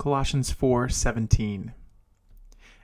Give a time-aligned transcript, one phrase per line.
[0.00, 1.74] Colossians 4:17.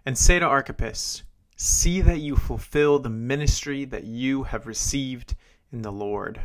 [0.04, 1.23] And say to Archippus,
[1.57, 5.34] see that you fulfill the ministry that you have received
[5.73, 6.42] in the Lord.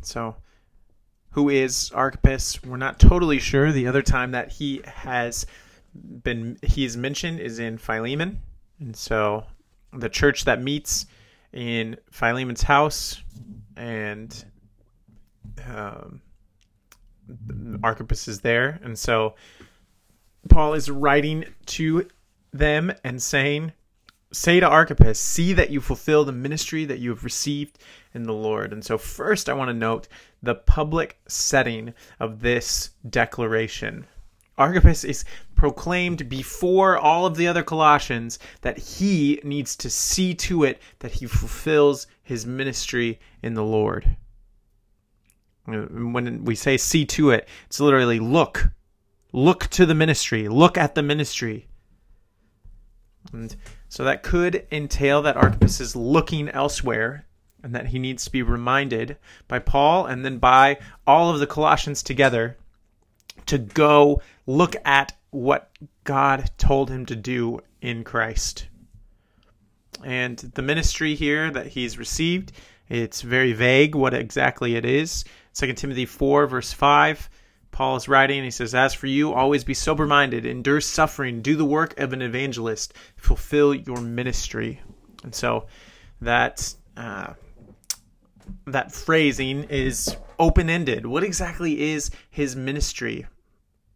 [0.00, 0.36] So,
[1.30, 2.62] who is Archippus?
[2.62, 3.72] We're not totally sure.
[3.72, 5.44] The other time that he has
[6.22, 8.42] been he's mentioned is in Philemon.
[8.78, 9.44] And so
[9.92, 11.06] the church that meets
[11.52, 13.20] in Philemon's house
[13.76, 14.44] and
[15.66, 16.22] um,
[17.82, 19.34] Archippus is there, and so
[20.48, 22.08] Paul is writing to
[22.52, 23.72] them and saying,
[24.32, 27.78] Say to Archippus, see that you fulfill the ministry that you have received
[28.14, 28.72] in the Lord.
[28.72, 30.08] And so, first, I want to note
[30.42, 34.06] the public setting of this declaration.
[34.56, 40.64] Archippus is proclaimed before all of the other Colossians that he needs to see to
[40.64, 44.16] it that he fulfills his ministry in the Lord.
[45.64, 48.70] When we say see to it, it's literally look.
[49.32, 50.48] Look to the ministry.
[50.48, 51.68] Look at the ministry.
[53.32, 53.54] And
[53.88, 57.26] so that could entail that Archippus is looking elsewhere
[57.62, 61.46] and that he needs to be reminded by Paul and then by all of the
[61.46, 62.56] Colossians together
[63.46, 65.70] to go look at what
[66.04, 68.66] God told him to do in Christ.
[70.04, 72.52] And the ministry here that he's received,
[72.88, 75.24] it's very vague what exactly it is.
[75.54, 77.30] 2 Timothy 4, verse 5,
[77.70, 81.42] Paul is writing, and he says, As for you, always be sober minded, endure suffering,
[81.42, 84.80] do the work of an evangelist, fulfill your ministry.
[85.24, 85.66] And so
[86.20, 86.74] that.
[86.96, 87.34] Uh,
[88.66, 91.06] that phrasing is open ended.
[91.06, 93.26] What exactly is his ministry?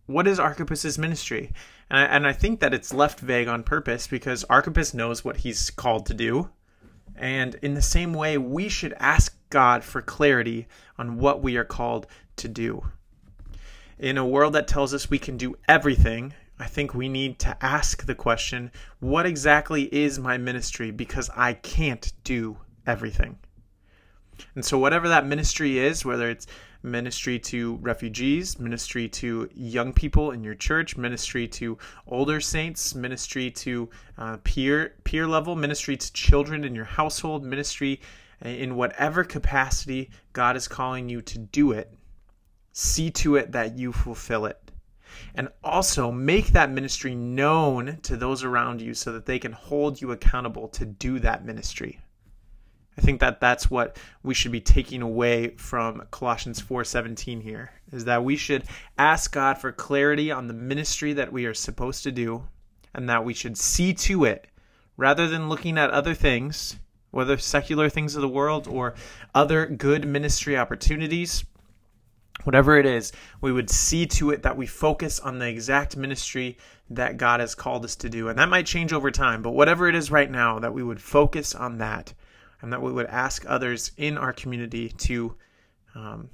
[0.06, 1.52] What is Archippus's ministry?
[1.90, 5.38] And I, and I think that it's left vague on purpose because Archippus knows what
[5.38, 6.50] he's called to do.
[7.16, 10.66] And in the same way, we should ask God for clarity
[10.98, 12.84] on what we are called to do.
[13.98, 17.56] In a world that tells us we can do everything, I think we need to
[17.64, 20.90] ask the question what exactly is my ministry?
[20.90, 23.38] Because I can't do everything.
[24.54, 26.46] And so, whatever that ministry is, whether it's
[26.82, 31.76] ministry to refugees, ministry to young people in your church, ministry to
[32.06, 38.00] older saints, ministry to uh, peer peer level, ministry to children in your household, ministry
[38.42, 41.92] in whatever capacity God is calling you to do it,
[42.72, 44.70] see to it that you fulfill it.
[45.34, 50.00] And also make that ministry known to those around you so that they can hold
[50.00, 52.00] you accountable to do that ministry.
[52.98, 58.04] I think that that's what we should be taking away from Colossians 4:17 here is
[58.06, 58.64] that we should
[58.98, 62.48] ask God for clarity on the ministry that we are supposed to do
[62.94, 64.46] and that we should see to it
[64.96, 66.76] rather than looking at other things
[67.16, 68.94] whether secular things of the world or
[69.34, 71.46] other good ministry opportunities,
[72.44, 76.58] whatever it is, we would see to it that we focus on the exact ministry
[76.90, 78.28] that God has called us to do.
[78.28, 81.00] And that might change over time, but whatever it is right now, that we would
[81.00, 82.12] focus on that
[82.62, 85.34] and that we would ask others in our community to,
[85.94, 86.28] um,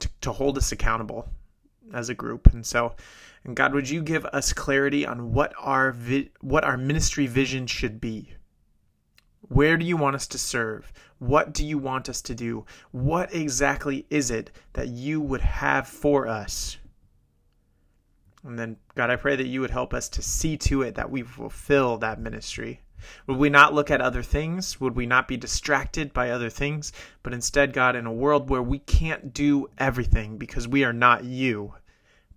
[0.00, 1.28] to, to hold us accountable
[1.92, 2.52] as a group.
[2.52, 2.94] And so,
[3.44, 7.66] and God, would you give us clarity on what our vi- what our ministry vision
[7.66, 8.32] should be?
[9.48, 10.92] Where do you want us to serve?
[11.18, 12.64] What do you want us to do?
[12.90, 16.78] What exactly is it that you would have for us?
[18.42, 21.10] And then, God, I pray that you would help us to see to it that
[21.10, 22.80] we fulfill that ministry.
[23.26, 24.80] Would we not look at other things?
[24.80, 26.92] Would we not be distracted by other things?
[27.22, 31.24] But instead, God, in a world where we can't do everything because we are not
[31.24, 31.74] you,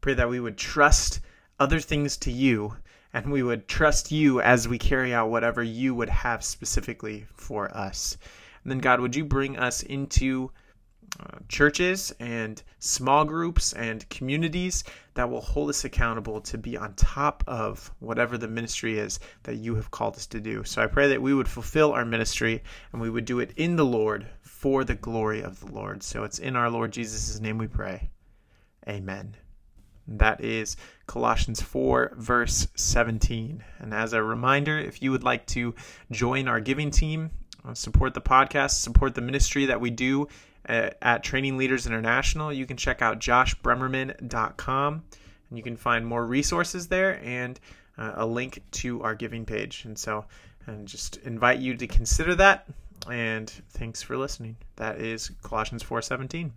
[0.01, 1.21] pray that we would trust
[1.59, 2.75] other things to you
[3.13, 7.75] and we would trust you as we carry out whatever you would have specifically for
[7.75, 8.17] us.
[8.63, 10.51] And then, God, would you bring us into
[11.47, 14.83] churches and small groups and communities
[15.13, 19.55] that will hold us accountable to be on top of whatever the ministry is that
[19.55, 20.63] you have called us to do.
[20.63, 23.75] So I pray that we would fulfill our ministry and we would do it in
[23.75, 26.03] the Lord for the glory of the Lord.
[26.03, 28.09] So it's in our Lord Jesus' name we pray.
[28.87, 29.35] Amen.
[30.07, 30.75] That is
[31.05, 33.63] Colossians 4, verse 17.
[33.79, 35.75] And as a reminder, if you would like to
[36.11, 37.29] join our giving team,
[37.65, 40.27] uh, support the podcast, support the ministry that we do
[40.65, 45.03] at, at Training Leaders International, you can check out joshbremerman.com
[45.49, 47.59] and you can find more resources there and
[47.97, 49.85] uh, a link to our giving page.
[49.85, 50.25] And so,
[50.67, 52.67] and just invite you to consider that.
[53.09, 54.57] And thanks for listening.
[54.75, 56.51] That is Colossians 4:17.